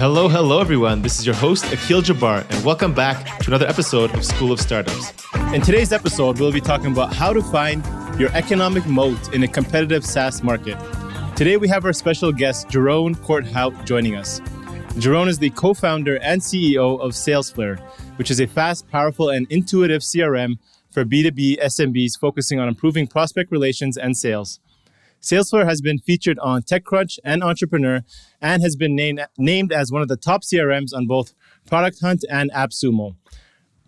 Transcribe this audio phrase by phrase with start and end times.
[0.00, 1.02] Hello, hello, everyone.
[1.02, 4.58] This is your host, Akil Jabbar, and welcome back to another episode of School of
[4.58, 5.12] Startups.
[5.52, 7.84] In today's episode, we'll be talking about how to find
[8.18, 10.78] your economic moat in a competitive SaaS market.
[11.36, 14.40] Today, we have our special guest, Jeroen Corthout, joining us.
[14.96, 17.78] Jeroen is the co founder and CEO of SalesFlare,
[18.16, 20.56] which is a fast, powerful, and intuitive CRM
[20.90, 24.60] for B2B SMBs focusing on improving prospect relations and sales.
[25.20, 28.00] SalesFlare has been featured on TechCrunch and Entrepreneur
[28.40, 31.34] and has been named, named as one of the top CRMs on both
[31.66, 33.16] Product Hunt and AppSumo.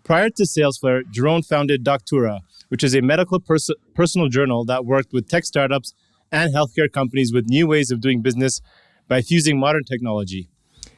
[0.03, 5.11] Prior to SalesFlare, Jeroen founded Doctura, which is a medical pers- personal journal that worked
[5.11, 5.93] with tech startups
[6.31, 8.61] and healthcare companies with new ways of doing business
[9.07, 10.49] by fusing modern technology.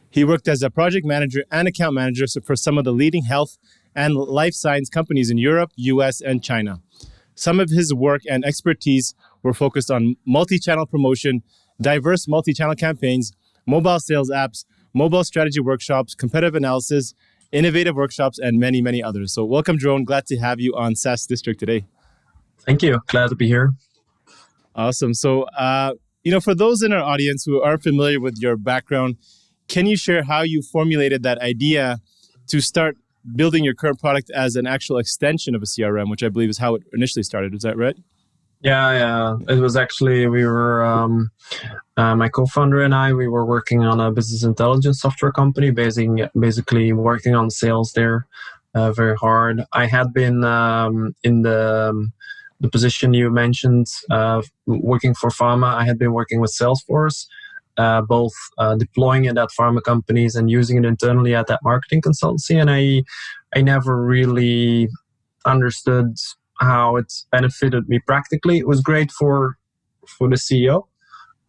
[0.09, 3.57] He worked as a project manager and account manager for some of the leading health
[3.95, 6.81] and life science companies in Europe, US, and China.
[7.35, 9.13] Some of his work and expertise
[9.45, 11.43] were focused on multi channel promotion,
[11.79, 13.31] diverse multi channel campaigns,
[13.65, 17.13] mobile sales apps, mobile strategy workshops, competitive analysis,
[17.51, 19.33] innovative workshops, and many, many others.
[19.33, 20.03] So, welcome, Jeroen.
[20.03, 21.85] Glad to have you on SAS District today.
[22.61, 22.99] Thank you.
[23.07, 23.73] Glad to be here.
[24.75, 25.13] Awesome.
[25.13, 29.17] So, uh, you know, for those in our audience who aren't familiar with your background,
[29.67, 31.99] can you share how you formulated that idea
[32.47, 32.97] to start
[33.35, 36.57] building your current product as an actual extension of a CRM, which I believe is
[36.57, 37.53] how it initially started?
[37.53, 37.95] Is that right?
[38.65, 39.55] Yeah, yeah.
[39.55, 41.31] It was actually we were um,
[41.97, 43.13] uh, my co-founder and I.
[43.13, 48.27] We were working on a business intelligence software company, basing basically working on sales there
[48.75, 49.63] uh, very hard.
[49.73, 52.13] I had been um, in the um,
[52.61, 55.73] the position you mentioned, uh, working for pharma.
[55.75, 57.27] I had been working with Salesforce,
[57.77, 62.01] uh, both uh, deploying it at pharma companies and using it internally at that marketing
[62.01, 62.59] consultancy.
[62.61, 63.03] And I
[63.57, 64.89] I never really
[65.45, 66.17] understood
[66.59, 68.57] how it's benefited me practically.
[68.57, 69.57] It was great for
[70.07, 70.83] for the CEO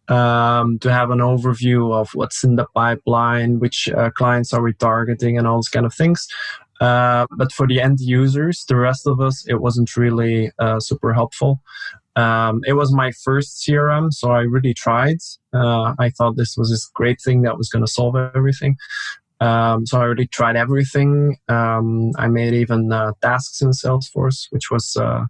[0.09, 4.73] um, to have an overview of what's in the pipeline, which uh, clients are we
[4.73, 6.27] targeting, and all those kind of things.
[6.79, 11.13] Uh, but for the end users, the rest of us, it wasn't really uh, super
[11.13, 11.61] helpful.
[12.15, 15.17] Um, it was my first CRM, so I really tried.
[15.53, 18.75] Uh, I thought this was this great thing that was going to solve everything.
[19.39, 21.37] Um, so I already tried everything.
[21.47, 25.25] Um, I made even uh, tasks in Salesforce, which was uh,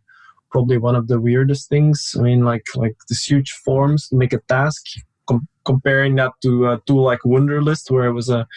[0.50, 2.16] probably one of the weirdest things.
[2.18, 4.84] I mean, like like this huge forms to make a task.
[5.28, 8.48] Com- comparing that to a tool like Wunderlist, where it was a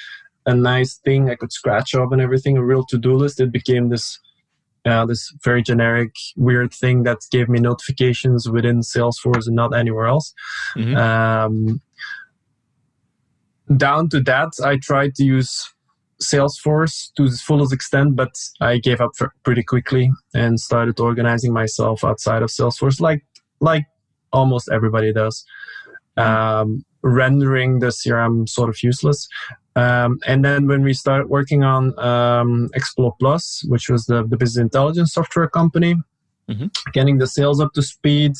[0.46, 3.40] a nice thing I could scratch off and everything, a real to do list.
[3.40, 4.18] It became this
[4.86, 10.06] uh, this very generic, weird thing that gave me notifications within Salesforce and not anywhere
[10.06, 10.32] else.
[10.76, 10.96] Mm-hmm.
[10.96, 11.82] Um,
[13.76, 15.72] down to that, I tried to use
[16.20, 22.04] Salesforce to its fullest extent, but I gave up pretty quickly and started organizing myself
[22.04, 23.24] outside of Salesforce, like
[23.60, 23.84] like
[24.32, 25.44] almost everybody does.
[26.16, 29.26] Um, rendering the CRM sort of useless.
[29.76, 34.36] Um, and then when we started working on um, Explore Plus, which was the, the
[34.36, 35.94] business intelligence software company,
[36.48, 36.66] mm-hmm.
[36.92, 38.32] getting the sales up to speed,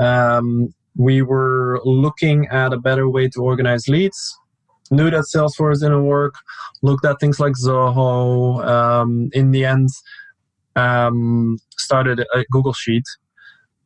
[0.00, 4.36] um, we were looking at a better way to organize leads
[4.90, 6.34] knew that Salesforce didn't work,
[6.82, 8.64] looked at things like Zoho.
[8.64, 9.88] Um, in the end,
[10.76, 13.04] um, started a Google Sheet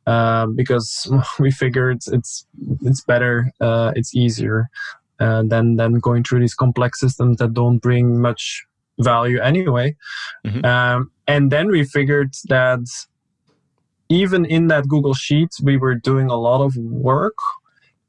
[0.05, 2.45] uh, because we figured it's
[2.81, 4.69] it's better, uh, it's easier
[5.19, 8.65] uh, than than going through these complex systems that don't bring much
[8.99, 9.95] value anyway.
[10.45, 10.65] Mm-hmm.
[10.65, 12.85] Um, and then we figured that
[14.09, 17.37] even in that Google Sheet, we were doing a lot of work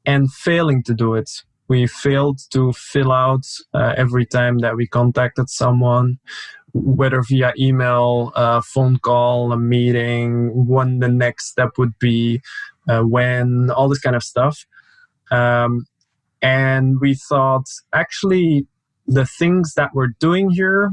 [0.05, 1.29] and failing to do it
[1.67, 6.19] we failed to fill out uh, every time that we contacted someone
[6.73, 12.41] whether via email a phone call a meeting when the next step would be
[12.89, 14.65] uh, when all this kind of stuff
[15.31, 15.85] um,
[16.41, 18.67] and we thought actually
[19.07, 20.91] the things that we're doing here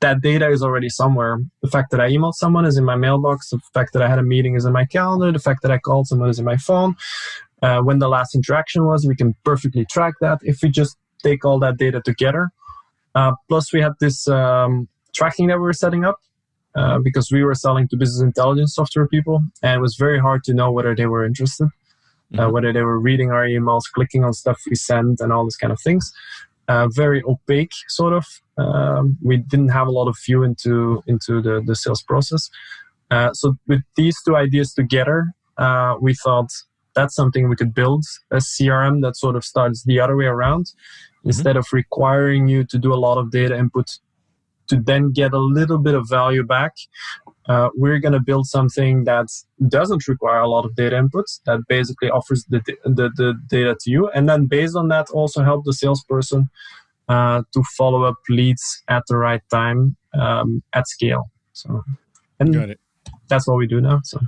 [0.00, 1.38] that data is already somewhere.
[1.62, 3.50] The fact that I emailed someone is in my mailbox.
[3.50, 5.30] The fact that I had a meeting is in my calendar.
[5.30, 6.96] The fact that I called someone is in my phone
[7.62, 9.06] uh, when the last interaction was.
[9.06, 12.50] We can perfectly track that if we just take all that data together.
[13.14, 16.18] Uh, plus, we had this um, tracking that we were setting up
[16.74, 20.44] uh, because we were selling to business intelligence software people, and it was very hard
[20.44, 22.52] to know whether they were interested, uh, mm-hmm.
[22.52, 25.72] whether they were reading our emails, clicking on stuff we sent, and all these kind
[25.72, 26.12] of things.
[26.68, 28.24] Uh, very opaque, sort of.
[28.56, 32.48] Um, we didn't have a lot of view into into the, the sales process.
[33.10, 35.32] Uh, so with these two ideas together,
[36.00, 36.52] we thought
[36.94, 40.66] that's something we could build a CRM that sort of starts the other way around.
[40.66, 41.28] Mm-hmm.
[41.28, 43.98] Instead of requiring you to do a lot of data input
[44.68, 46.72] to then get a little bit of value back,
[47.46, 49.26] uh, we're going to build something that
[49.68, 53.90] doesn't require a lot of data inputs, that basically offers the, the, the data to
[53.90, 54.08] you.
[54.10, 56.48] And then based on that, also help the salesperson
[57.08, 61.28] uh, to follow up leads at the right time um, at scale.
[61.52, 61.82] So,
[62.38, 62.80] and Got it.
[63.28, 64.00] that's what we do now.
[64.04, 64.20] So,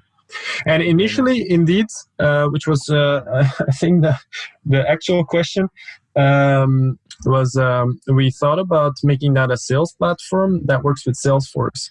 [0.67, 1.87] and initially, indeed,
[2.19, 3.23] uh, which was uh,
[3.69, 4.17] I think the
[4.65, 5.69] the actual question
[6.17, 11.91] um, was um, we thought about making that a sales platform that works with Salesforce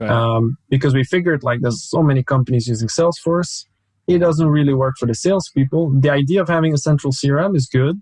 [0.00, 3.66] um, because we figured like there's so many companies using Salesforce,
[4.06, 6.00] it doesn't really work for the salespeople.
[6.00, 8.00] The idea of having a central CRM is good.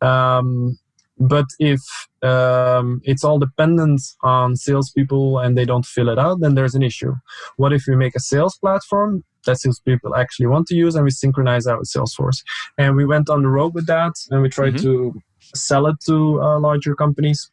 [0.00, 0.78] Um,
[1.18, 1.80] but if
[2.22, 6.82] um, it's all dependent on salespeople and they don't fill it out, then there's an
[6.82, 7.14] issue.
[7.56, 11.10] What if we make a sales platform that salespeople actually want to use and we
[11.10, 12.42] synchronize that with Salesforce?
[12.78, 15.12] And we went on the road with that and we tried mm-hmm.
[15.12, 15.22] to
[15.54, 17.50] sell it to uh, larger companies.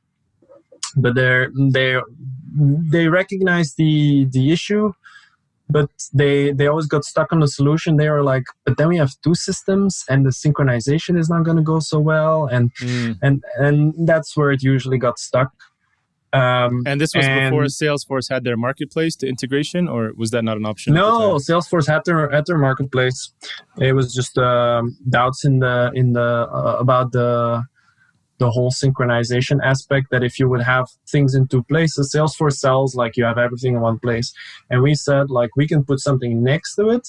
[0.95, 2.01] But they they
[2.91, 4.91] they recognize the the issue
[5.71, 8.97] but they they always got stuck on the solution they were like but then we
[8.97, 13.17] have two systems and the synchronization is not going to go so well and mm.
[13.21, 15.51] and and that's where it usually got stuck
[16.33, 20.43] um, and this was and before Salesforce had their marketplace to integration, or was that
[20.43, 20.93] not an option?
[20.93, 23.33] No, Salesforce had their had their marketplace.
[23.77, 27.63] It was just um, doubts in the in the uh, about the
[28.41, 32.95] the whole synchronization aspect that if you would have things in two places salesforce sells
[32.95, 34.33] like you have everything in one place.
[34.69, 37.07] And we said like we can put something next to it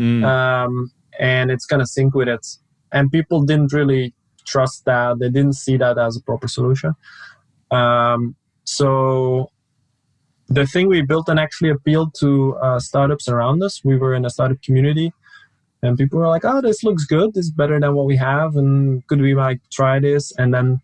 [0.00, 0.24] mm.
[0.24, 2.46] um, and it's going to sync with it.
[2.92, 4.14] And people didn't really
[4.46, 5.18] trust that.
[5.20, 6.94] They didn't see that as a proper solution.
[7.70, 8.34] Um,
[8.64, 9.50] so
[10.48, 14.24] the thing we built and actually appealed to uh, startups around us we were in
[14.24, 15.12] a startup community
[15.82, 17.34] and people were like, "Oh, this looks good.
[17.34, 20.80] This is better than what we have, and could we like try this?" And then,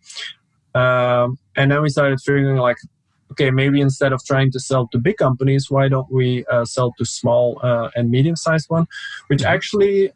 [0.75, 2.77] um, and then we started figuring like,
[3.31, 6.93] okay, maybe instead of trying to sell to big companies, why don't we uh, sell
[6.97, 8.87] to small uh, and medium-sized one?
[9.27, 9.53] Which mm-hmm.
[9.53, 10.11] actually,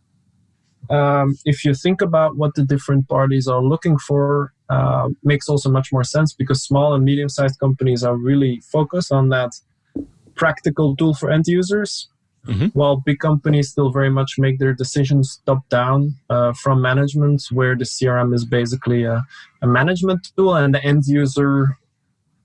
[0.90, 5.70] um, if you think about what the different parties are looking for, uh, makes also
[5.70, 9.52] much more sense because small and medium-sized companies are really focused on that
[10.36, 12.08] practical tool for end users
[12.48, 12.68] Mm-hmm.
[12.68, 17.76] While big companies still very much make their decisions top down uh, from management, where
[17.76, 19.24] the CRM is basically a,
[19.62, 21.78] a, management tool, and the end user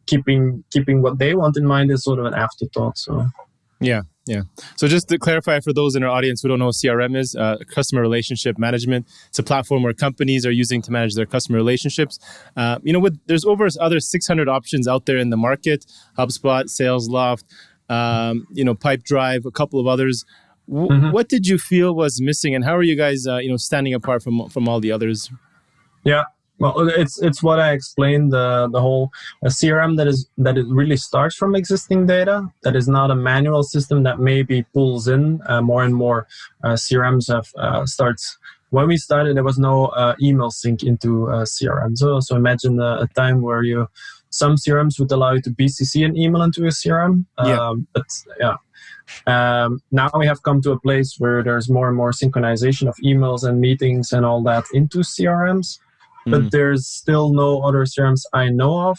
[0.06, 2.98] keeping keeping what they want in mind is sort of an afterthought.
[2.98, 3.26] So,
[3.80, 4.42] yeah, yeah.
[4.76, 7.34] So just to clarify for those in our audience who don't know what CRM is,
[7.34, 9.06] uh, customer relationship management.
[9.28, 12.18] It's a platform where companies are using to manage their customer relationships.
[12.54, 15.86] Uh, you know, with there's over other 600 options out there in the market:
[16.18, 17.44] HubSpot, SalesLoft
[17.88, 20.24] um, you know, Pipedrive, a couple of others.
[20.68, 21.10] W- mm-hmm.
[21.12, 23.94] What did you feel was missing, and how are you guys, uh, you know, standing
[23.94, 25.30] apart from from all the others?
[26.04, 26.24] Yeah,
[26.58, 29.12] well, it's it's what I explained the the whole
[29.44, 32.48] a CRM that is that it really starts from existing data.
[32.62, 36.26] That is not a manual system that maybe pulls in uh, more and more
[36.64, 38.38] uh, CRMs have uh, starts.
[38.70, 41.96] When we started, there was no uh, email sync into uh, CRM.
[41.96, 43.88] So so imagine a, a time where you
[44.30, 47.24] some CRMs would allow you to BCC an email into a CRM.
[47.44, 47.58] Yeah.
[47.58, 48.06] Um, but
[48.38, 48.56] yeah.
[49.26, 52.96] Um, now we have come to a place where there's more and more synchronization of
[53.04, 55.78] emails and meetings and all that into CRMs.
[56.26, 56.30] Mm.
[56.30, 58.98] But there's still no other CRMs I know of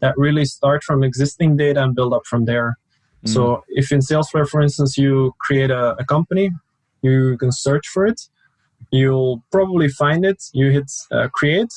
[0.00, 2.76] that really start from existing data and build up from there.
[3.24, 3.34] Mm.
[3.34, 6.50] So if in Salesflare, for instance, you create a, a company,
[7.02, 8.20] you can search for it.
[8.90, 10.42] You'll probably find it.
[10.52, 11.72] You hit uh, create.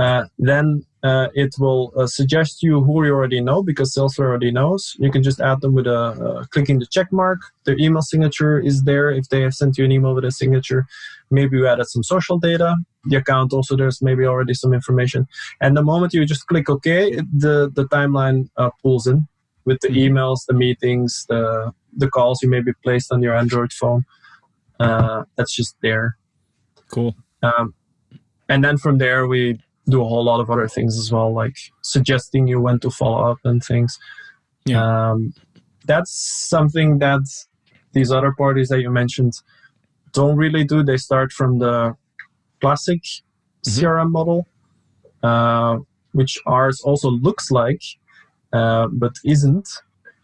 [0.00, 4.50] Uh, then uh, it will uh, suggest you who you already know because Salesflare already
[4.50, 4.96] knows.
[4.98, 7.38] You can just add them with a uh, clicking the check mark.
[7.64, 10.86] Their email signature is there if they have sent you an email with a signature.
[11.30, 12.76] Maybe you added some social data.
[13.04, 15.26] The account also there's maybe already some information.
[15.60, 19.28] And the moment you just click OK, the the timeline uh, pulls in
[19.66, 20.16] with the mm-hmm.
[20.16, 24.04] emails, the meetings, the the calls you maybe placed on your Android phone.
[24.78, 26.16] Uh, that's just there.
[26.88, 27.14] Cool.
[27.42, 27.74] Um,
[28.48, 31.56] and then from there we do a whole lot of other things as well, like
[31.82, 33.98] suggesting you when to follow up and things.
[34.64, 35.10] Yeah.
[35.10, 35.34] Um,
[35.86, 36.12] that's
[36.48, 37.22] something that
[37.92, 39.34] these other parties that you mentioned
[40.12, 40.82] don't really do.
[40.82, 41.96] They start from the
[42.60, 43.70] classic mm-hmm.
[43.70, 44.46] CRM model,
[45.22, 45.78] uh,
[46.12, 47.82] which ours also looks like,
[48.52, 49.68] uh, but isn't.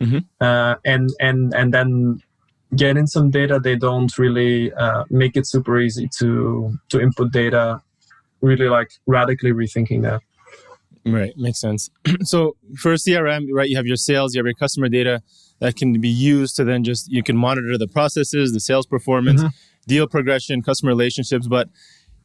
[0.00, 0.18] Mm-hmm.
[0.40, 2.23] Uh, and and and then
[2.75, 7.80] getting some data, they don't really uh, make it super easy to to input data
[8.40, 10.23] really like radically rethinking that.
[11.07, 11.88] Right, makes sense.
[12.23, 15.23] so for CRM, right, you have your sales, you have your customer data
[15.61, 19.40] that can be used to then just you can monitor the processes, the sales performance,
[19.40, 19.57] mm-hmm.
[19.87, 21.47] deal progression, customer relationships.
[21.47, 21.69] But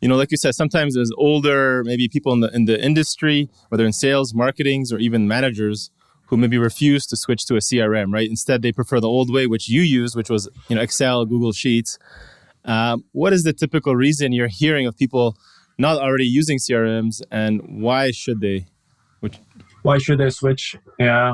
[0.02, 3.50] you know, like you said, sometimes there's older, maybe people in the in the industry,
[3.70, 5.92] whether in sales, marketings, or even managers
[6.26, 8.28] who maybe refuse to switch to a CRM, right?
[8.30, 11.52] Instead, they prefer the old way, which you used, which was you know Excel, Google
[11.52, 12.00] Sheets.
[12.66, 15.38] Um, what is the typical reason you're hearing of people
[15.82, 18.68] not already using CRMs, and why should they?
[19.20, 19.38] Which...
[19.82, 20.78] Why should they switch?
[21.00, 21.34] Yeah.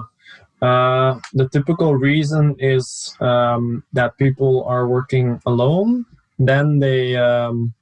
[0.62, 6.06] Uh, the typical reason is um, that people are working alone.
[6.40, 7.74] Then they um,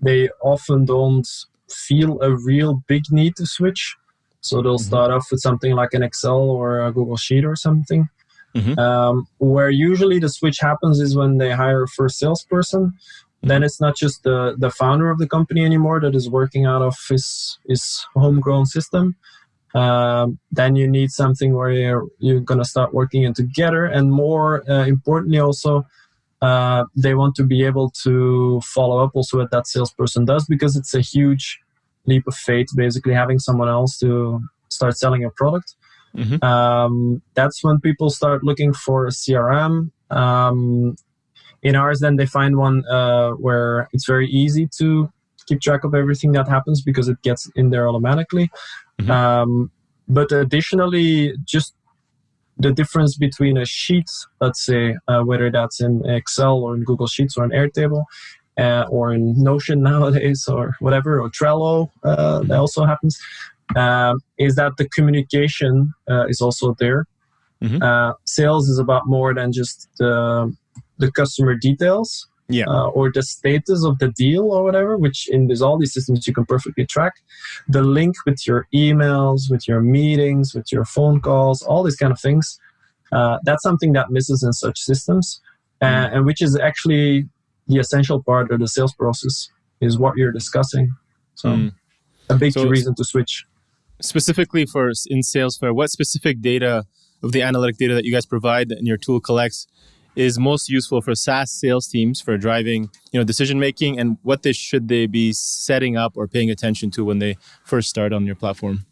[0.00, 1.26] they often don't
[1.68, 3.96] feel a real big need to switch.
[4.40, 4.84] So they'll mm-hmm.
[4.84, 8.08] start off with something like an Excel or a Google Sheet or something.
[8.54, 8.78] Mm-hmm.
[8.78, 12.92] Um, where usually the switch happens is when they hire a first salesperson.
[13.48, 16.82] Then it's not just the, the founder of the company anymore that is working out
[16.82, 19.16] of his, his homegrown system.
[19.74, 23.84] Um, then you need something where you're, you're going to start working in together.
[23.86, 25.84] And more uh, importantly, also,
[26.40, 30.76] uh, they want to be able to follow up also what that salesperson does because
[30.76, 31.58] it's a huge
[32.06, 35.74] leap of faith, basically having someone else to start selling a product.
[36.16, 36.44] Mm-hmm.
[36.44, 39.90] Um, that's when people start looking for a CRM.
[40.10, 40.96] Um,
[41.64, 45.10] in ours, then they find one uh, where it's very easy to
[45.46, 48.50] keep track of everything that happens because it gets in there automatically.
[49.00, 49.10] Mm-hmm.
[49.10, 49.70] Um,
[50.06, 51.74] but additionally, just
[52.58, 57.06] the difference between a sheet, let's say, uh, whether that's in Excel or in Google
[57.06, 58.04] Sheets or in Airtable,
[58.58, 63.18] uh, or in Notion nowadays, or whatever, or Trello, uh, that also happens,
[63.76, 67.06] um, is that the communication uh, is also there.
[67.62, 67.82] Mm-hmm.
[67.82, 70.54] Uh, sales is about more than just the,
[70.98, 72.64] the customer details yeah.
[72.66, 76.26] Uh, or the status of the deal or whatever, which in this, all these systems
[76.26, 77.14] you can perfectly track.
[77.68, 82.12] The link with your emails, with your meetings, with your phone calls, all these kind
[82.12, 82.60] of things.
[83.12, 85.40] Uh, that's something that misses in such systems,
[85.80, 86.16] uh, mm.
[86.16, 87.28] and which is actually
[87.68, 89.48] the essential part of the sales process
[89.80, 90.92] is what you're discussing.
[91.36, 91.72] So, mm.
[92.28, 93.46] a big so reason to switch.
[94.00, 96.84] Specifically for in Salesflare, what specific data
[97.22, 99.66] of the analytic data that you guys provide and your tool collects
[100.16, 104.42] is most useful for SaaS sales teams for driving, you know, decision making, and what
[104.42, 108.26] they should they be setting up or paying attention to when they first start on
[108.26, 108.86] your platform?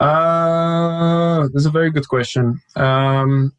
[0.00, 2.60] Uh, that's a very good question.
[2.76, 3.52] Um,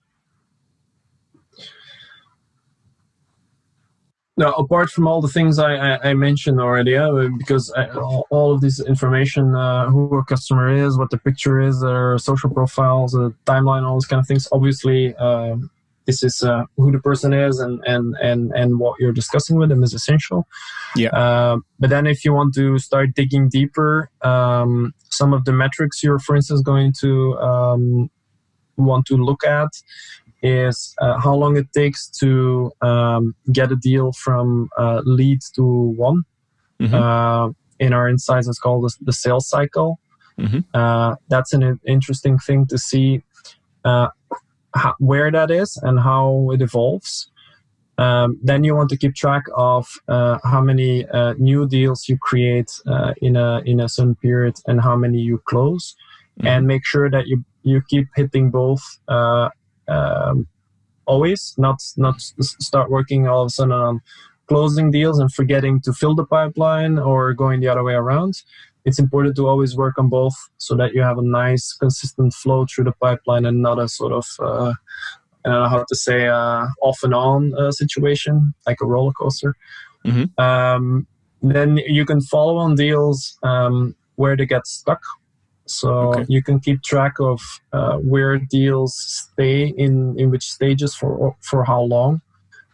[4.38, 8.54] now, apart from all the things I, I, I mentioned already, uh, because I, all
[8.54, 13.12] of this information, uh, who a customer is, what the picture is, their social profiles,
[13.12, 15.70] the timeline, all those kind of things, obviously um,
[16.10, 19.70] this is uh, who the person is and and and and what you're discussing with
[19.70, 20.48] them is essential.
[20.96, 21.14] Yeah.
[21.24, 26.02] Uh, but then if you want to start digging deeper um, some of the metrics
[26.04, 27.12] you're for instance going to
[27.50, 27.84] um,
[28.78, 29.72] want to look at
[30.42, 35.64] is uh, how long it takes to um, get a deal from uh, lead to
[36.08, 36.24] one.
[36.82, 36.96] Mm-hmm.
[36.96, 37.50] Uh,
[37.86, 40.00] in our insights it's called the, the sales cycle.
[40.40, 40.62] Mm-hmm.
[40.74, 43.22] Uh, that's an interesting thing to see
[44.76, 47.32] how, where that is and how it evolves.
[47.98, 52.18] Um, then you want to keep track of uh, how many uh, new deals you
[52.18, 55.96] create uh, in a in a certain period and how many you close,
[56.40, 56.48] mm-hmm.
[56.48, 59.50] and make sure that you you keep hitting both uh,
[59.90, 60.48] um,
[61.06, 61.54] always.
[61.58, 64.02] Not not start working all of a sudden on
[64.48, 68.42] closing deals and forgetting to fill the pipeline or going the other way around
[68.86, 72.66] it's important to always work on both so that you have a nice consistent flow
[72.66, 74.74] through the pipeline and not a sort of uh,
[75.46, 79.14] I don't know how to say uh, off and on uh, situation like a roller
[79.14, 79.56] coaster.
[80.06, 80.42] Mm-hmm.
[80.42, 81.08] Um,
[81.42, 85.02] then you can follow on deals um, where they get stuck.
[85.66, 86.26] So okay.
[86.28, 87.40] you can keep track of
[87.72, 92.22] uh, where deals stay in in which stages for for how long.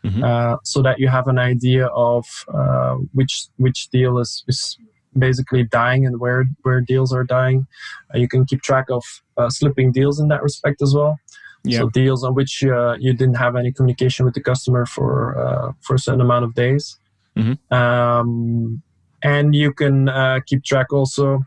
[0.04, 0.24] Mm-hmm.
[0.24, 4.78] Uh, so that you have an idea of uh, which which deal is, is
[5.18, 7.68] basically dying and where where deals are dying.
[8.14, 9.04] Uh, you can keep track of
[9.38, 11.18] uh, slipping deals in that respect as well.
[11.64, 11.80] Yeah.
[11.80, 15.72] So deals on which uh, you didn't have any communication with the customer for uh,
[15.82, 17.00] for a certain amount of days.
[17.36, 17.74] Mm-hmm.
[17.74, 18.82] Um,
[19.24, 21.40] and you can uh, keep track also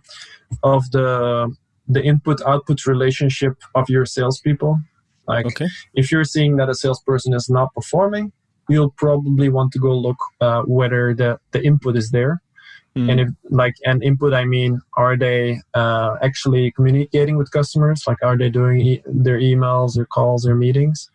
[0.62, 1.54] of the
[1.86, 4.80] the input output relationship of your salespeople.
[5.26, 5.68] Like okay.
[5.94, 8.32] if you're seeing that a salesperson is not performing,
[8.68, 12.40] you'll probably want to go look uh, whether the, the input is there
[12.98, 13.10] Mm.
[13.10, 18.02] And if like an input, I mean, are they uh, actually communicating with customers?
[18.06, 21.08] Like, are they doing e- their emails, their calls, their meetings?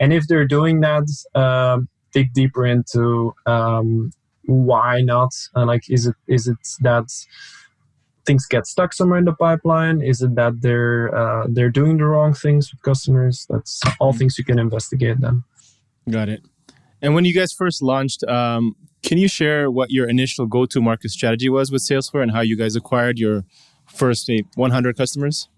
[0.00, 1.80] And if they're doing that, uh,
[2.12, 4.12] dig deeper into um,
[4.46, 5.32] why not.
[5.54, 7.12] Uh, like, is it is it that
[8.24, 10.00] things get stuck somewhere in the pipeline?
[10.00, 13.46] Is it that they're uh, they're doing the wrong things with customers?
[13.50, 14.18] That's all mm.
[14.18, 15.20] things you can investigate.
[15.20, 15.44] Then.
[16.08, 16.42] Got it.
[17.02, 18.74] And when you guys first launched, um,
[19.06, 22.56] can you share what your initial go-to market strategy was with Salesflare and how you
[22.56, 23.44] guys acquired your
[23.86, 25.48] first 100 customers?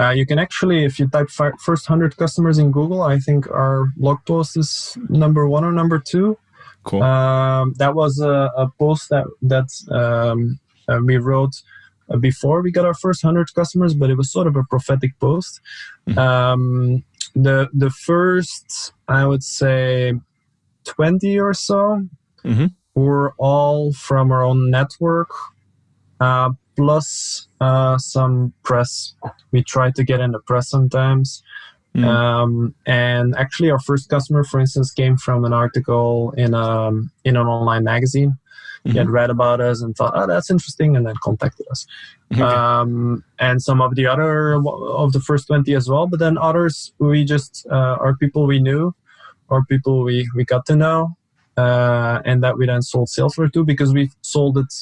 [0.00, 3.88] Uh, you can actually, if you type first 100 customers in Google, I think our
[3.98, 6.38] blog post is number one or number two.
[6.84, 7.02] Cool.
[7.02, 10.58] Um, that was a, a post that that um,
[10.88, 11.54] uh, we wrote
[12.10, 15.18] uh, before we got our first hundred customers, but it was sort of a prophetic
[15.18, 15.60] post.
[16.06, 16.16] Mhm.
[16.16, 17.04] Um,
[17.34, 20.12] the the first, I would say,
[20.86, 22.02] twenty or so
[22.44, 22.72] Mhm.
[22.94, 25.30] were all from our own network,
[26.20, 29.14] uh, plus uh, some press.
[29.52, 31.42] We tried to get in the press sometimes.
[31.94, 32.04] Mm.
[32.04, 37.36] Um, and actually, our first customer, for instance, came from an article in um, in
[37.36, 38.36] an online magazine.
[38.84, 41.86] He had read about us and thought, "Oh, that's interesting," and then contacted us.
[42.32, 42.40] Okay.
[42.42, 46.06] Um, and some of the other of the first twenty as well.
[46.06, 48.94] But then others, we just uh, are people we knew,
[49.48, 51.16] or people we we got to know,
[51.56, 54.72] uh, and that we then sold Salesflare to because we sold it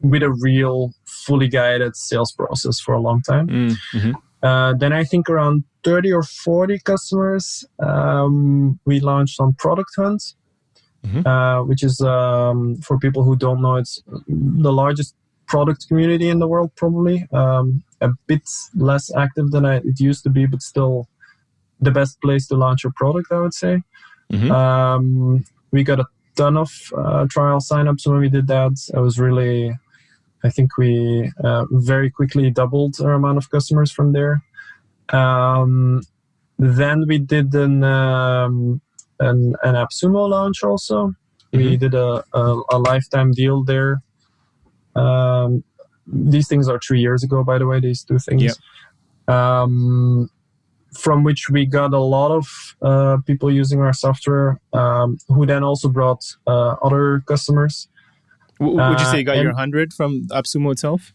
[0.00, 3.46] with a real, fully guided sales process for a long time.
[3.48, 4.14] Mm, mhm.
[4.42, 10.22] Uh, then I think around 30 or 40 customers um, we launched on Product Hunt,
[11.04, 11.26] Mhm.
[11.26, 15.14] uh, which is um, for people who don't know, it's the largest
[15.48, 17.26] product community in the world, probably.
[17.32, 18.42] Um, a bit
[18.74, 21.08] less active than I, it used to be, but still
[21.80, 23.82] the best place to launch your product, I would say.
[24.32, 24.50] Mhm.
[24.50, 26.06] Um, we got a
[26.36, 28.72] ton of uh, trial signups when we did that.
[28.94, 29.72] I was really,
[30.44, 34.42] I think we uh, very quickly doubled our amount of customers from there.
[35.10, 36.02] Um,
[36.58, 38.80] then we did an um,
[39.20, 41.14] an, an AppSumo launch also.
[41.52, 41.78] We Mhm.
[41.78, 44.02] did a, a, a lifetime deal there.
[44.94, 45.62] Um,
[46.06, 47.80] these things are three years ago, by the way.
[47.80, 48.42] These two things.
[48.42, 49.34] Yep.
[49.36, 50.28] Um,
[50.96, 52.44] from which we got a lot of
[52.82, 57.88] uh, people using our software, um, who then also brought uh, other customers.
[58.58, 61.12] W- would you say you got Uh, your 100 from AppSumo itself?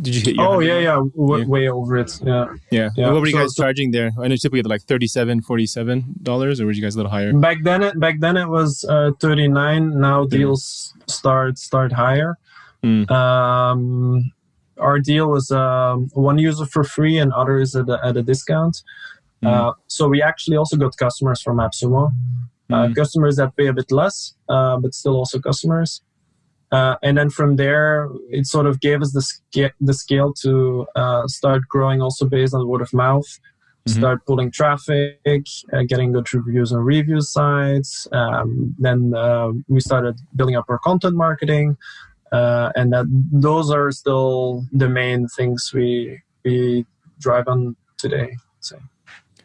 [0.00, 0.66] Did you hit your Oh 100?
[0.68, 1.46] yeah, yeah, w- Yeah.
[1.54, 2.20] way over it.
[2.24, 2.46] Yeah.
[2.70, 2.90] Yeah.
[2.96, 3.10] Yeah.
[3.10, 4.12] What were you So- guys so- charging there?
[4.22, 7.32] I know typically like 37 $47, or were you guys a little higher?
[7.32, 9.98] Back then, it back then it was uh, 39.
[10.00, 12.36] Now deals start start higher.
[12.84, 13.10] Mm.
[13.10, 14.32] Um,
[14.80, 18.82] our deal was um, one user for free and others at a, at a discount.
[19.42, 19.48] Mm.
[19.48, 22.10] Uh, so we actually also got customers from AppSumo.
[22.70, 22.94] Uh, Mm.
[22.94, 26.02] customers that pay a bit less, uh, but still also customers.
[26.70, 30.86] Uh, and then from there, it sort of gave us the, sca- the scale to
[30.94, 33.26] uh, start growing also based on word of mouth,
[33.88, 33.94] Mhm.
[34.00, 38.06] start pulling traffic, uh, getting good reviews on review sites.
[38.12, 41.78] Um, then uh, we started building up our content marketing.
[42.32, 46.84] Uh, and that those are still the main things we we
[47.18, 48.36] drive on today.
[48.60, 48.78] So.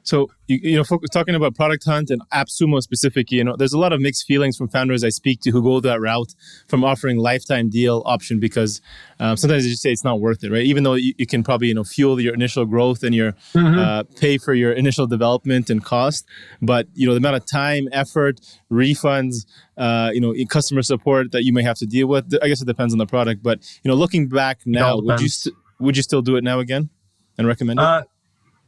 [0.04, 3.74] So you, you know, focus, talking about Product Hunt and AppSumo specifically, you know, there's
[3.74, 6.36] a lot of mixed feelings from founders I speak to who go that route
[6.68, 8.82] from offering lifetime deal option because
[9.20, 10.66] um, sometimes they just say it's not worth it, right?
[10.66, 13.34] Even though you, you can probably you know fuel your initial growth and your
[13.80, 16.26] uh, pay for your initial development and cost,
[16.62, 19.46] but you know the amount of time, effort, refunds,
[19.78, 22.34] uh, you know, customer support that you may have to deal with.
[22.42, 25.30] I guess it depends on the product, but you know, looking back now, would you
[25.30, 26.90] st- would you still do it now again
[27.38, 27.84] and recommend it?
[27.84, 28.04] Uh,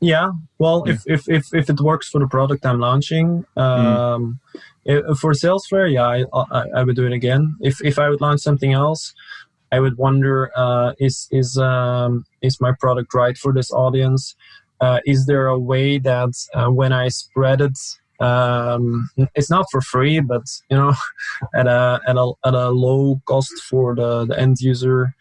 [0.05, 0.31] yeah.
[0.59, 4.39] Well, if, if if if it works for the product I'm launching, um,
[4.87, 6.25] i- for Salesflare, yeah, I,
[6.59, 7.43] I I would do it again.
[7.61, 9.13] If if I would launch something else,
[9.71, 14.35] I would wonder uh, is is um, is my product right for this audience?
[14.81, 17.77] Uh, is there a way that uh, when I spread it,
[18.19, 20.93] um, it's not for free, but you know,
[21.55, 25.13] at a at a at a low cost for the, the end user,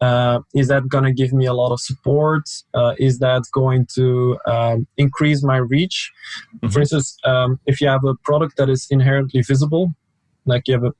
[0.00, 2.44] uh, is that going to give me a lot of support?
[2.72, 6.10] Uh, is that going to um, increase my reach?
[6.62, 6.72] Mhm.
[6.72, 9.92] For instance, um, if you have a product that is inherently visible,
[10.46, 10.92] like you have a,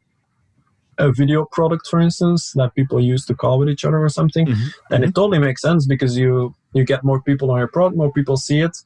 [0.98, 4.46] a video product, for instance, that people use to call with each other or something,
[4.46, 4.66] Mhm.
[4.90, 8.12] then it totally makes sense because you you get more people on your product, more
[8.12, 8.76] people see it,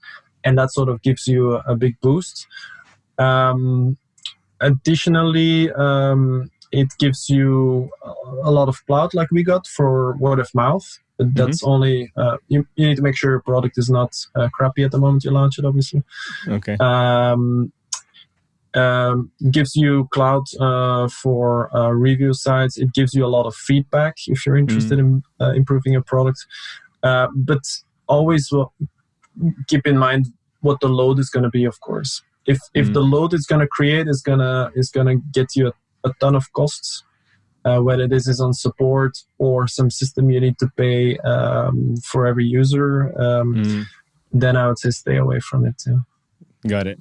[0.45, 2.47] and that sort of gives you a, a big boost.
[3.19, 3.97] Um,
[4.61, 7.91] additionally, um, it gives you
[8.45, 10.87] a lot of cloud, like we got for word of mouth.
[11.17, 14.49] But that's only uh, you, you need to make sure your product is not uh,
[14.53, 16.03] crappy at the moment you launch it, obviously
[16.49, 16.77] Okay.
[16.81, 17.73] um,
[18.75, 22.77] um, gives you cloud uh, for uh, review sites.
[22.77, 26.45] It gives you a lot of feedback if you're interested in uh, improving your product.
[27.05, 27.63] Uh, but
[28.09, 28.75] always well,
[29.69, 30.27] keep in mind
[30.63, 31.65] what the load is going to be.
[31.65, 32.95] Of course, if if Mm.
[32.95, 35.73] the load it's going to create is gonna is gonna get you a,
[36.05, 37.03] a ton of costs.
[37.67, 42.27] Uh, whether this is on support or some system you need to pay um, for
[42.27, 43.85] every user, um, Mm.
[44.33, 46.01] then I would say stay away from it too.
[46.67, 46.99] Got it.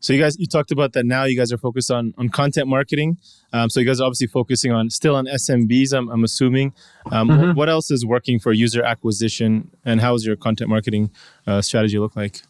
[0.00, 1.04] So you guys, you talked about that.
[1.04, 3.18] Now you guys are focused on on content marketing.
[3.52, 5.92] Um, so you guys are obviously focusing on still on SMBs.
[5.92, 6.72] I'm, I'm assuming.
[7.12, 7.54] Um, Mhm.
[7.54, 11.10] What else is working for user acquisition, and how is your content marketing
[11.46, 12.40] uh, strategy look like?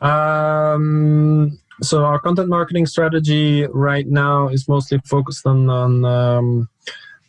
[0.00, 6.68] Um, so our content marketing strategy right now is mostly focused on on um,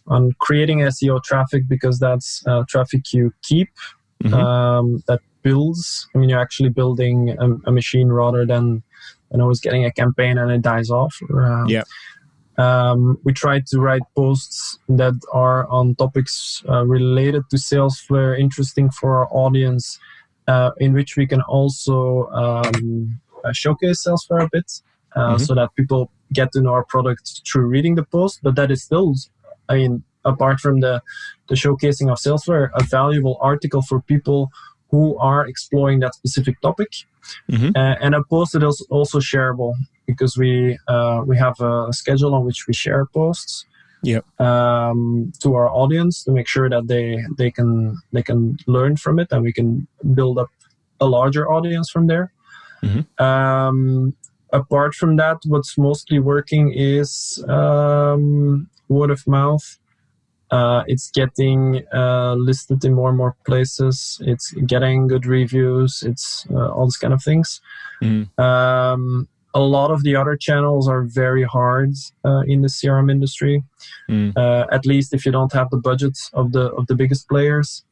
[0.08, 3.69] on creating SEO traffic because that's uh, traffic you keep
[4.23, 4.34] Mhm.
[4.34, 6.08] um, that builds.
[6.15, 8.81] I mean, you're actually building a, a machine rather than
[9.31, 11.15] than always getting a campaign and it dies off.
[11.34, 11.84] Um, Yeah.
[12.58, 18.39] Um, we try to write posts that are on topics uh, related to sales Salesforce,
[18.39, 19.99] interesting for our audience,
[20.47, 22.29] uh, in which we can also
[23.45, 24.69] uh, showcase Salesflare a bit,
[25.15, 25.41] uh, Mhm.
[25.45, 28.39] so that people get to know our product through reading the post.
[28.43, 29.13] But that is still,
[29.69, 31.01] I mean, apart from the
[31.49, 34.49] the showcasing of Salesflare, a valuable article for people
[34.91, 36.89] who are exploring that specific topic.
[37.51, 37.71] Mhm.
[37.75, 39.73] Uh, and a post that is also shareable
[40.08, 43.65] because we uh, we have a schedule on which we share posts
[44.03, 44.23] Yep.
[44.39, 47.08] um, to our audience to make sure that they
[47.39, 47.69] they can
[48.13, 50.49] they can learn from it and we can build up
[50.99, 52.31] a larger audience from there.
[52.86, 53.19] Mhm.
[53.19, 54.13] Um,
[54.54, 59.80] apart from that, what's mostly working is um, word of mouth.
[60.52, 64.21] Uh, it's getting uh, listed in more and more places.
[64.26, 66.04] It's getting good reviews.
[66.06, 67.62] It's uh, all these kind of things.
[68.02, 68.28] Mhm.
[68.39, 71.93] Um, a lot of the other channels are very hard
[72.26, 73.63] uh, in the CRM industry.
[74.10, 74.34] Mm.
[74.36, 77.86] Uh, at least if you don't have the budgets of the of the biggest players,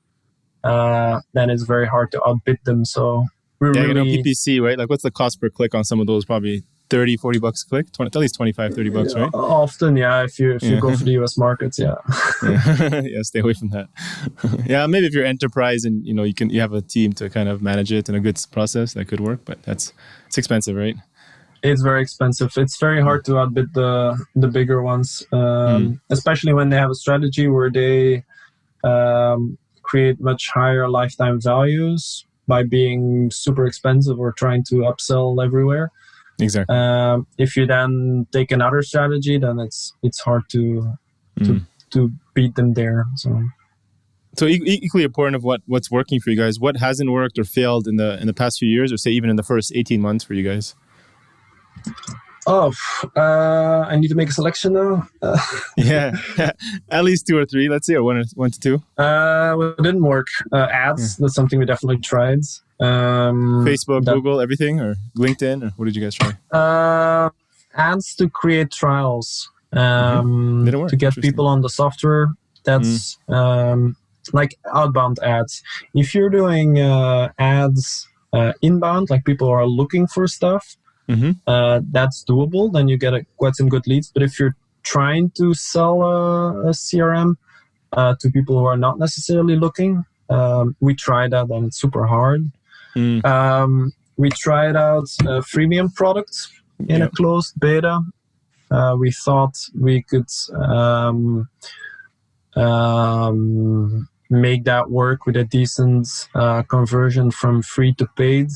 [0.66, 2.84] uh, then it's very hard to outbid them.
[2.84, 3.26] So
[3.64, 4.78] we're Yeah, you know, PPC, right?
[4.78, 6.26] Like, what's the cost per click on some of those?
[6.26, 9.30] Probably 30, 40 bucks a click, 20, at least 25, 30 bucks, right?
[9.34, 10.24] often, yeah.
[10.24, 10.80] If you if you Yeah.
[10.80, 11.96] go for the US markets, yeah.
[12.44, 13.02] yeah.
[13.04, 13.88] yeah, stay away from that.
[14.66, 17.30] yeah, maybe if you're enterprise and you know you can you have a team to
[17.30, 19.94] kind of manage it and a good process that could work, but that's
[20.28, 20.96] it's expensive, right?
[21.64, 22.52] it's very expensive.
[22.58, 26.96] It's very hard to outbid the the bigger ones, um, especially when they have a
[26.96, 28.26] strategy where they
[28.84, 35.92] um, create much higher lifetime values by being super expensive or trying to upsell everywhere.
[36.40, 36.76] Exactly.
[36.76, 40.94] Um, if you then take another strategy, then it's it's hard to
[41.40, 41.66] to Mm.
[41.92, 43.06] to beat them there.
[43.16, 43.44] So.
[44.36, 46.60] So equally important of what what's working for you guys.
[46.60, 49.30] What hasn't worked or failed in the in the past few years, or say even
[49.30, 50.74] in the first eighteen months for you guys?
[52.46, 52.74] Oh,
[53.16, 55.08] uh, I need to make a selection now.
[55.22, 55.38] Uh,
[55.78, 56.16] Yeah,
[56.90, 57.70] at least two or three.
[57.70, 58.76] Let's see, or one one to two.
[58.98, 60.28] Uh, well, it didn't work.
[60.52, 62.40] Uh, ads, that's something we definitely tried.
[62.80, 66.34] Um, Facebook, that- Google, everything, or LinkedIn, or what did you guys try?
[66.52, 67.30] Uh,
[67.76, 69.50] ads to create trials.
[69.72, 70.90] Um, Didn't work.
[70.90, 72.28] To get people on the software.
[72.66, 73.96] That's um,
[74.32, 75.62] like outbound ads.
[75.94, 80.78] If you're doing uh, ads uh, inbound, like people are looking for stuff,
[81.10, 81.32] Mm-hmm.
[81.48, 82.72] uh, that's doable.
[82.72, 84.10] Then you get a, quite some good leads.
[84.12, 87.36] But if you're trying to sell a, a CRM
[87.92, 92.06] uh, to people who are not necessarily looking, um, we try that and it's super
[92.06, 92.50] hard.
[92.96, 93.24] Mm.
[93.26, 96.48] Um, we tried out a freemium product
[96.88, 97.06] in Yeah.
[97.06, 98.00] a closed beta.
[98.72, 101.48] Uh, we thought we could um,
[102.56, 108.50] um, make that work with a decent uh, conversion from free to paid.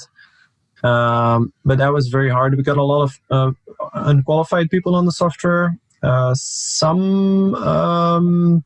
[0.83, 2.55] Um, but that was very hard.
[2.55, 3.51] We got a lot of uh,
[3.93, 5.77] unqualified people on the software.
[6.03, 8.63] Uh, some um,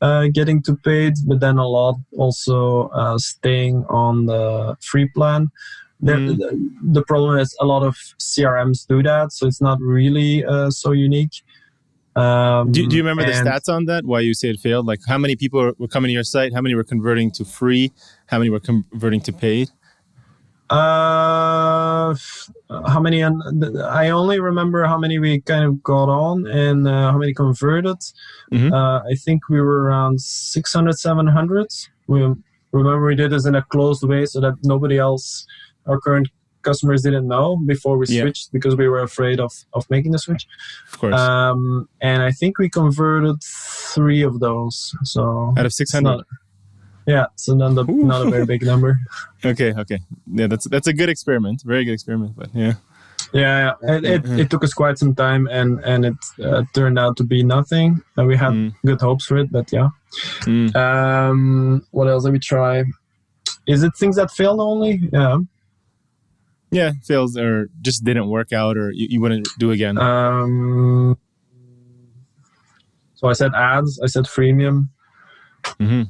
[0.00, 5.50] uh, getting to paid, but then a lot also uh, staying on the free plan.
[6.02, 6.36] Mm.
[6.36, 10.70] the, the problem is a lot of CRMs do that, so it's not really uh,
[10.70, 11.42] so unique.
[12.14, 14.04] Um, Do, do you remember the stats on that?
[14.04, 14.86] Why you say it failed?
[14.86, 16.52] Like how many people were coming to your site?
[16.52, 17.92] How many were converting to free?
[18.26, 19.70] How many were converting to paid?
[20.70, 22.14] Uh,
[22.86, 23.22] how many?
[23.24, 27.96] I only remember how many we kind of got on and uh, how many converted.
[28.52, 28.72] Mhm.
[28.72, 31.66] Uh, I think we were around 600, 700.
[32.06, 32.20] We
[32.72, 35.46] remember we did this in a closed way so that nobody else,
[35.86, 36.28] our current
[36.62, 38.22] customers, didn't know before we Yeah.
[38.22, 40.46] switched because we were afraid of of making the switch.
[40.92, 43.36] Of course, Um, and I think we converted
[43.94, 44.76] three of those.
[45.04, 46.16] So out of six hundred.
[46.18, 46.26] not-
[47.08, 48.98] yeah, so not a, not a very big number.
[49.44, 49.98] Okay, okay,
[50.38, 52.32] yeah, that's that's a good experiment, very good experiment.
[52.36, 52.74] But yeah,
[53.32, 54.38] Yeah, it, it, Mhm.
[54.40, 58.02] it took us quite some time, and and it uh, turned out to be nothing.
[58.16, 58.72] Uh, we had Mm.
[58.84, 59.88] good hopes for it, but yeah.
[60.46, 60.74] Mm.
[60.74, 62.84] Um, what else did we try?
[63.66, 64.92] Is it things that failed only?
[65.12, 65.38] Yeah.
[66.70, 69.98] yeah, fails or just didn't work out, or you, you wouldn't do again.
[69.98, 71.16] Um,
[73.14, 74.00] so I said ads.
[74.02, 74.88] I said freemium.
[75.78, 76.02] hmm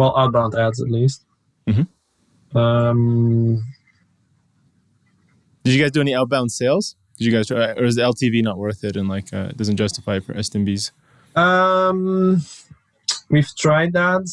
[0.00, 1.26] Well, outbound ads at least.
[1.68, 1.86] Mhm.
[2.54, 3.62] Um,
[5.62, 6.96] Did you guys do any outbound sales?
[7.18, 9.76] Did you guys try, or is the LTV not worth it and like uh, doesn't
[9.76, 10.92] justify for SMBs?
[11.36, 12.40] Um,
[13.28, 14.26] we've tried that.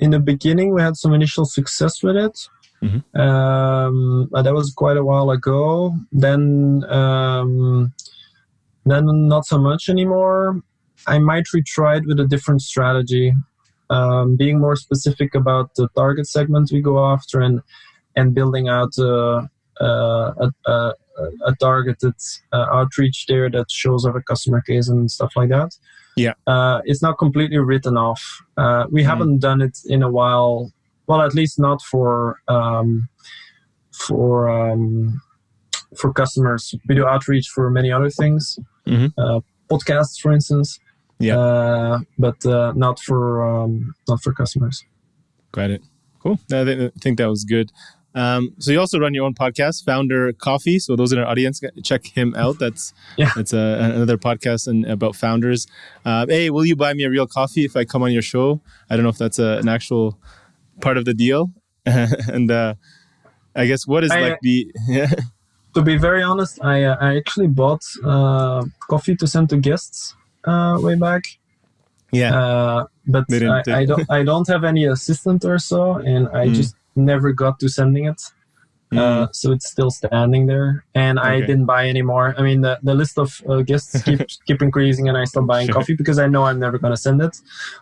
[0.00, 2.46] In the beginning, we had some initial success with it.
[2.82, 3.18] Mm-hmm.
[3.18, 5.94] Um, that was quite a while ago.
[6.12, 7.94] Then, um,
[8.84, 10.60] then not so much anymore.
[11.06, 13.32] I might retry it with a different strategy,
[13.90, 17.60] um, being more specific about the target segment we go after and
[18.16, 19.42] and building out uh,
[19.80, 20.92] uh, a, a,
[21.46, 22.14] a, targeted
[22.52, 25.76] uh, outreach there that shows our customer case and stuff like that.
[26.16, 28.22] Yeah, uh, it's not completely written off.
[28.56, 30.72] Uh, we mm haven't done it in a while.
[31.06, 33.08] Well, at least not for um,
[33.92, 35.20] for um,
[35.96, 36.74] for customers.
[36.88, 39.08] We do outreach for many other things, mm-hmm.
[39.18, 40.78] uh, podcasts, for instance.
[41.18, 44.84] Yeah, uh, but uh, not for um, not for customers.
[45.52, 45.82] Got it.
[46.20, 46.38] Cool.
[46.52, 47.70] I think that was good.
[48.14, 50.78] Um, so you also run your own podcast, Founder Coffee.
[50.78, 52.58] So those in our audience, check him out.
[52.58, 55.66] That's yeah, that's a, another podcast and about founders.
[56.04, 58.60] Uh, hey, will you buy me a real coffee if I come on your show?
[58.88, 60.18] I don't know if that's a, an actual
[60.80, 61.50] part of the deal.
[61.86, 62.74] and uh,
[63.54, 64.72] I guess what is I, like the
[65.74, 70.14] to be very honest, I uh, I actually bought uh, coffee to send to guests
[70.46, 71.24] uh, way back.
[72.12, 76.46] Yeah, uh, but I, I, don't I don't have any assistant or so, and I
[76.46, 76.54] mm.
[76.54, 78.22] just never got to sending it.
[78.92, 78.98] Mm.
[78.98, 81.28] Uh, so it's still standing there, and okay.
[81.28, 82.34] I didn't buy anymore.
[82.38, 85.66] I mean, the, the list of uh, guests keep keep increasing, and I stop buying
[85.66, 85.74] sure.
[85.74, 87.36] coffee because I know I'm never gonna send it.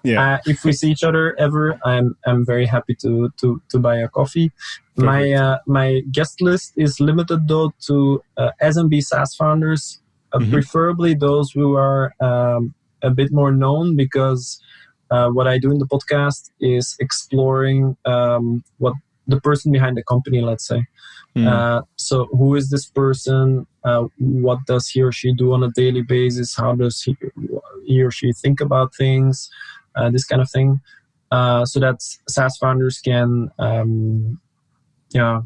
[0.04, 0.34] Yeah.
[0.34, 3.96] Uh, if we see each other ever, I'm I'm very happy to to to buy
[3.96, 4.52] a coffee.
[4.96, 5.06] Perfect.
[5.06, 10.00] My uh, my guest list is limited though to uh, SMB SaaS founders,
[10.38, 10.52] mm-hmm.
[10.52, 14.60] preferably those who are um, a bit more known because
[15.10, 18.94] uh, what I do in the podcast is exploring um, what
[19.26, 20.84] the person behind the company, let's say.
[21.36, 21.46] Mm.
[21.46, 23.66] Uh, so, who is this person?
[23.84, 26.54] Uh, what does he or she do on a daily basis?
[26.56, 27.16] How does he,
[27.84, 29.50] he or she think about things?
[29.94, 30.80] Uh, this kind of thing.
[31.30, 34.40] Uh, so that SaaS founders can, um,
[35.10, 35.40] yeah,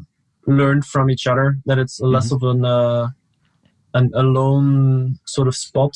[0.45, 1.57] learn from each other.
[1.65, 2.13] That it's mm-hmm.
[2.13, 3.09] less of an, uh,
[3.97, 5.93] an alone sort of spot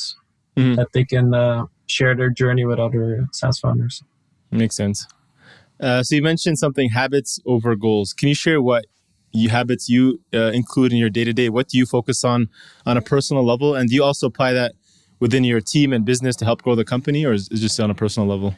[0.55, 0.75] mm.
[0.75, 1.27] that they can
[1.87, 4.03] share their journey with other SaaS founders.
[4.49, 5.07] Makes sense.
[5.79, 8.13] Uh, so you mentioned something habits over goals.
[8.13, 8.85] Can you share what
[9.33, 11.49] you habits you uh, include in your day to day?
[11.49, 12.49] What do you focus on
[12.85, 14.73] on a personal level, and do you also apply that
[15.19, 17.89] within your team and business to help grow the company, or is it just on
[17.89, 18.55] a personal level?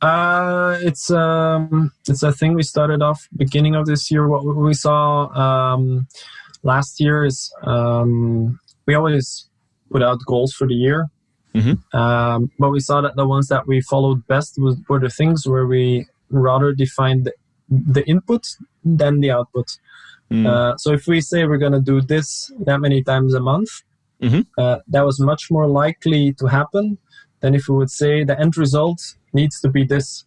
[0.00, 4.28] Uh, it's um, it's a thing we started off beginning of this year.
[4.28, 6.06] What we saw um,
[6.64, 9.48] last year is um, we always
[9.90, 11.08] put out goals for the year,
[11.54, 11.96] Mm-hmm.
[11.96, 15.46] Um, but we saw that the ones that we followed best was, were the things
[15.46, 17.32] where we rather defined the,
[17.68, 18.46] the input
[18.84, 19.78] than the output.
[20.30, 20.46] Mm.
[20.46, 23.70] Uh, so if we say we're going to do this that many times a month,
[24.20, 24.40] mm-hmm.
[24.58, 26.98] uh, that was much more likely to happen
[27.40, 30.24] than if we would say the end result needs to be this.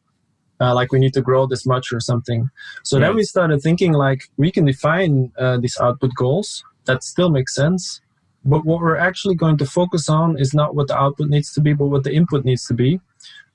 [0.60, 2.50] Uh, like we need to grow this much or something.
[2.84, 3.06] So right.
[3.06, 7.48] then we started thinking like we can define uh, these output goals that still make
[7.48, 8.02] sense,
[8.43, 11.62] but what we're actually going to focus on is not what the output needs to
[11.62, 13.00] be, but what the input needs to be.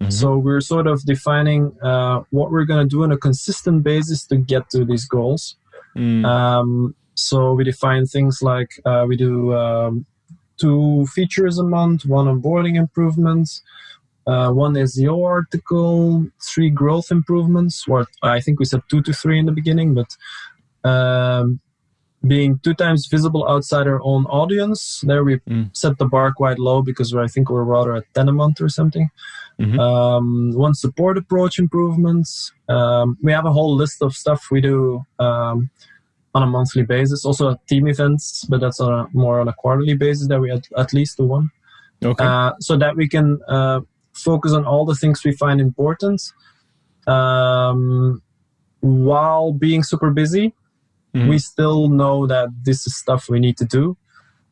[0.00, 0.10] Mm-hmm.
[0.10, 4.26] So we're sort of defining uh, what we're going to do on a consistent basis
[4.26, 5.56] to get to these goals.
[5.96, 6.24] Mm.
[6.24, 10.06] Um, so we define things like uh, we do um,
[10.56, 13.62] two features a month, one onboarding improvements,
[14.26, 17.84] uh, one SEO article, three growth improvements.
[17.88, 20.16] Or I think we said two to three in the beginning, but
[20.88, 21.60] um,
[22.26, 25.02] being two times visible outside our own audience.
[25.06, 25.76] There we mm.
[25.76, 28.68] set the bar quite low because I think we're rather at 10 a month or
[28.68, 29.08] something.
[29.60, 29.78] Mm-hmm.
[29.78, 32.52] Um, one support approach improvements.
[32.68, 35.70] Um, we have a whole list of stuff we do um,
[36.34, 37.24] on a monthly basis.
[37.24, 40.66] Also team events, but that's on a, more on a quarterly basis that we at,
[40.76, 41.50] at least do one.
[42.04, 42.24] Okay.
[42.24, 43.80] Uh, so that we can uh,
[44.12, 46.22] focus on all the things we find important
[47.06, 48.22] um,
[48.80, 50.54] while being super busy
[51.14, 51.28] mm-hmm.
[51.28, 53.96] we still know that this is stuff we need to do.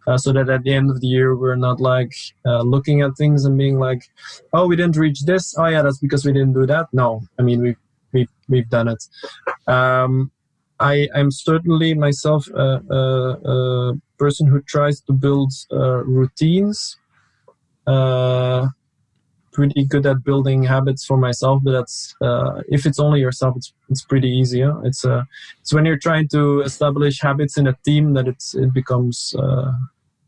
[0.06, 2.12] Uh, so that at the end of the year we're not like
[2.46, 4.02] uh, looking at things and being like,
[4.52, 5.54] "Oh, we didn't reach this.
[5.58, 7.76] Oh, yeah, that's because we didn't do that." No, I mean we've
[8.12, 9.04] we've we've done it.
[9.68, 10.32] Um,
[10.80, 13.02] I am certainly myself a, a,
[13.50, 16.96] a, person who tries to build uh, routines.
[19.52, 23.56] Uh, pretty good at building habits for myself but that's uh, if it's only yourself
[23.56, 24.80] it's it's pretty easy huh?
[24.84, 25.22] it's uh
[25.60, 29.72] it's when you're trying to establish habits in a team that it's it becomes uh,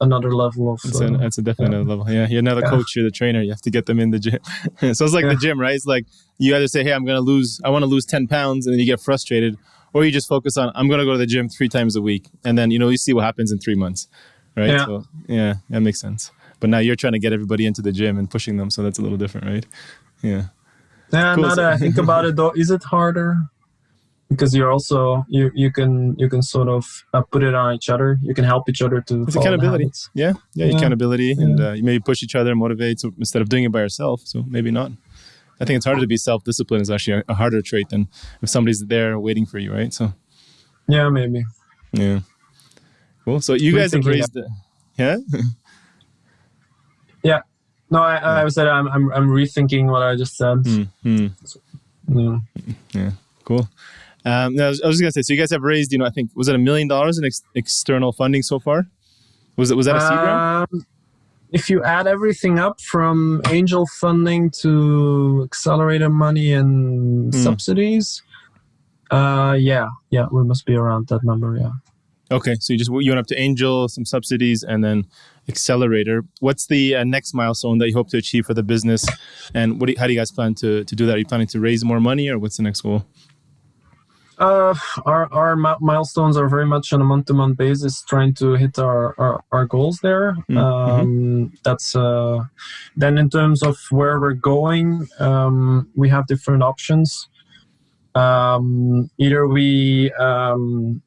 [0.00, 1.88] another level of it's, a, it's a definite yeah.
[1.88, 2.70] level yeah you're another yeah.
[2.70, 4.40] coach you're the trainer you have to get them in the gym
[4.94, 5.30] so it's like yeah.
[5.30, 6.04] the gym right it's like
[6.38, 8.80] you either say hey i'm gonna lose i want to lose 10 pounds and then
[8.80, 9.56] you get frustrated
[9.92, 12.28] or you just focus on i'm gonna go to the gym three times a week
[12.44, 14.08] and then you know you see what happens in three months
[14.56, 14.84] right yeah.
[14.84, 18.16] so yeah that makes sense but now you're trying to get everybody into the gym
[18.18, 19.66] and pushing them, so that's a little different, right?
[20.22, 20.44] Yeah.
[21.12, 21.34] Yeah.
[21.34, 21.44] Cool.
[21.44, 23.36] Now that I think about it, though, is it harder?
[24.32, 27.88] because you're also you you can you can sort of uh, put it on each
[27.88, 28.18] other.
[28.22, 29.90] You can help each other to It's accountability.
[30.14, 30.76] Yeah, yeah, Yeah.
[30.76, 33.80] accountability, and uh, you maybe push each other, motivate so instead of doing it by
[33.80, 34.22] yourself.
[34.24, 34.92] So maybe not.
[35.60, 36.82] I think it's harder to be self-disciplined.
[36.82, 38.08] Is actually a, harder trait than
[38.42, 39.92] if somebody's there waiting for you, right?
[39.92, 40.12] So
[40.88, 41.44] Yeah, maybe.
[41.92, 42.20] yeah,
[43.24, 43.40] cool.
[43.40, 44.48] So you guys have raised, the,
[44.98, 45.18] yeah,
[47.24, 50.64] No, I, I said I'm, I'm I'm rethinking what I just said.
[50.66, 52.36] Hmm, hmm.
[52.94, 53.10] Yeah.
[53.44, 53.68] cool.
[54.24, 56.06] Um, I, was, I was just gonna say, so you guys have raised, you know,
[56.06, 58.86] I think was it a million dollars in ex- external funding so far?
[59.56, 60.68] Was it was that a seed round?
[60.72, 60.86] Um,
[61.50, 67.42] if you add everything up from angel funding to accelerator money and Hmm.
[67.42, 68.22] subsidies,
[69.10, 71.58] uh, yeah, yeah, we must be around that number.
[71.60, 71.72] Yeah.
[72.30, 75.04] Okay, so you just you went up to Angel, some subsidies, and then
[75.48, 76.24] Accelerator.
[76.40, 79.06] What's the uh, next milestone that you hope to achieve for the business,
[79.54, 81.16] and what do you, how do you guys plan to to do that?
[81.16, 83.04] Are you planning to raise more money, or what's the next goal?
[84.38, 84.74] Uh,
[85.04, 88.54] our our mi- milestones are very much on a month to month basis, trying to
[88.54, 90.36] hit our our, our goals there.
[90.48, 92.44] Mm, Um, that's uh,
[92.96, 97.28] then in terms of where we're going, um, we have different options.
[98.14, 101.02] Um, either we um,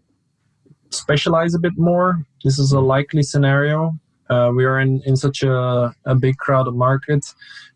[0.90, 2.26] specialize a bit more.
[2.44, 3.94] This is a likely scenario.
[4.30, 7.26] Uh, we are in, in such a, a big crowded market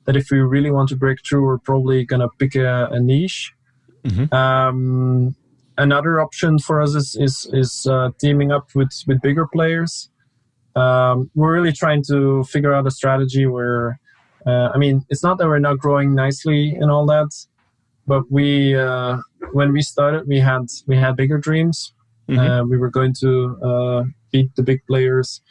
[0.06, 3.00] that if we really want to break through, we're probably going to pick a, a
[3.00, 3.54] niche.
[4.04, 4.34] Mhm.
[4.34, 5.36] Um,
[5.78, 10.10] another option for us is is, is uh, teaming up with, with bigger players.
[10.76, 14.00] Um, we're really trying to figure out a strategy where,
[14.46, 17.30] uh, I mean, it's not that we're not growing nicely and all that,
[18.08, 19.18] but we uh,
[19.52, 21.94] when we started, we had we had bigger dreams.
[22.30, 22.38] Mhm.
[22.40, 25.42] Uh, we were going to uh, beat the big players.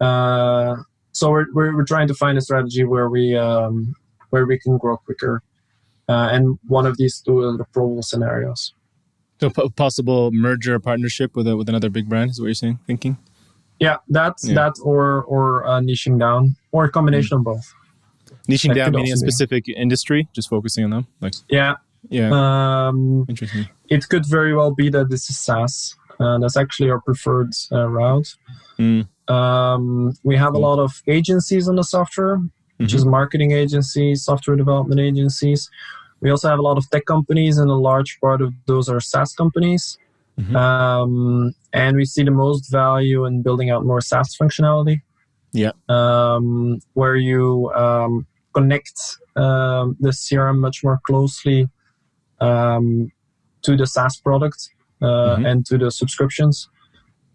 [0.00, 0.76] Uh,
[1.12, 3.94] so we're, we're we're trying to find a strategy where we um,
[4.30, 5.42] where we can grow quicker.
[6.08, 8.74] Uh, and one of these two are the probable scenarios.
[9.40, 12.78] So po- possible merger partnership with a, with another big brand is what you're saying,
[12.86, 13.16] thinking.
[13.78, 14.54] Yeah, that's Yeah.
[14.54, 17.72] that or or uh, niching down or a combination of both.
[18.48, 19.30] Niching That down, meaning a also be.
[19.30, 21.06] specific industry, just focusing on them.
[21.20, 21.74] Like, Yeah,
[22.08, 23.68] yeah, um, interesting.
[23.88, 25.94] it could very well be that this is SaaS.
[26.18, 28.34] Uh, that's actually our preferred uh, route.
[28.80, 29.06] Mm.
[29.30, 32.38] Um, we have a lot of agencies on the software,
[32.78, 32.96] which Mhm.
[32.96, 35.70] is marketing agencies, software development agencies.
[36.20, 39.00] We also have a lot of tech companies, and a large part of those are
[39.00, 39.98] SaaS companies.
[40.38, 40.56] Mhm.
[40.56, 45.02] Um, and we see the most value in building out more SaaS functionality.
[45.52, 45.72] Yeah.
[45.88, 48.98] Um, where you um, connect
[49.36, 51.68] um, the CRM much more closely
[52.40, 53.10] um,
[53.62, 54.70] to the SaaS product
[55.02, 55.50] uh, Mhm.
[55.50, 56.68] and to the subscriptions.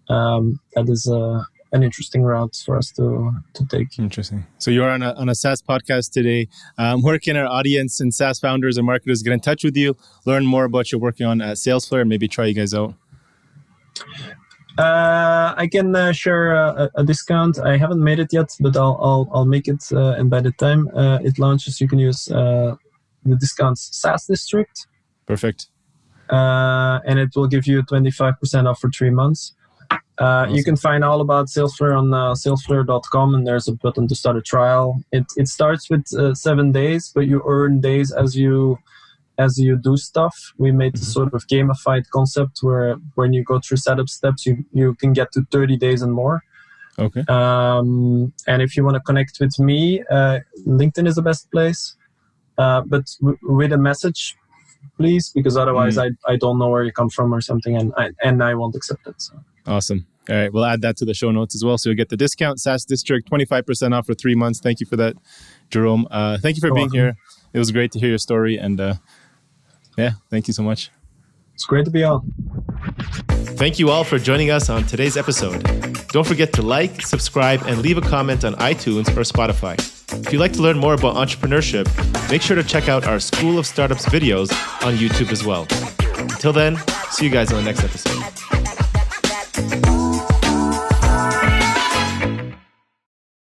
[0.09, 3.97] Um, that is uh, an interesting route for us to to take.
[3.99, 4.45] Interesting.
[4.59, 6.47] So you're on a, on a SaaS podcast today.
[6.77, 9.97] Um, where can our audience and SaaS founders and marketers get in touch with you,
[10.25, 12.93] learn more about your working on at Salesflare, and maybe try you guys out?
[14.77, 17.57] Uh, I can uh, share a, a discount.
[17.59, 19.83] I haven't made it yet, but I'll I'll, I'll make it.
[19.91, 22.75] Uh, and by the time uh, it launches, you can use uh,
[23.25, 24.87] the discount SaaS District,
[25.25, 25.67] Perfect.
[26.29, 29.54] uh, and it will give you 25% off for three months.
[30.17, 34.15] Uh, You can find all about Salesflare on uh, salesflare.com, and there's a button to
[34.15, 35.01] start a trial.
[35.11, 38.77] It it starts with uh, seven days, but you earn days as you
[39.37, 40.35] as you do stuff.
[40.57, 40.99] We made Mhm.
[40.99, 45.11] this sort of gamified concept where when you go through setup steps, you you can
[45.13, 46.43] get to 30 days and more.
[46.97, 47.23] Okay.
[47.27, 51.81] Um, and if you want to connect with me, uh, LinkedIn is the best place.
[52.57, 54.37] Uh, but w- with a message,
[54.97, 58.11] please, because otherwise I, I don't know where you come from or something, and I
[58.27, 59.17] and I won't accept it.
[59.21, 59.33] So.
[59.67, 60.05] Awesome.
[60.29, 60.51] All right.
[60.51, 61.77] We'll add that to the show notes as well.
[61.77, 64.59] So you'll get the discount SaaS District, 25% off for three months.
[64.59, 65.15] Thank you for that,
[65.69, 66.07] Jerome.
[66.09, 66.99] Uh, thank you for You're being welcome.
[66.99, 67.17] here.
[67.53, 68.57] It was great to hear your story.
[68.57, 68.95] And uh,
[69.97, 70.91] yeah, thank you so much.
[71.53, 72.33] It's great to be on.
[73.29, 75.63] Thank you all for joining us on today's episode.
[76.09, 79.79] Don't forget to like, subscribe, and leave a comment on iTunes or Spotify.
[80.25, 81.87] If you'd like to learn more about entrepreneurship,
[82.29, 84.51] make sure to check out our School of Startups videos
[84.85, 85.65] on YouTube as well.
[86.19, 86.77] Until then,
[87.11, 88.64] see you guys on the next episode.
[89.57, 90.04] Oh,